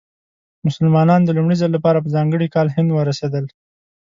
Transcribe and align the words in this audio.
مسلمانان 0.67 1.21
د 1.23 1.29
لومړي 1.37 1.55
ځل 1.61 1.71
لپاره 1.73 1.99
په 2.03 2.09
ځانګړي 2.15 2.47
کال 2.55 2.67
هند 2.75 2.89
ورسېدل. 2.91 3.45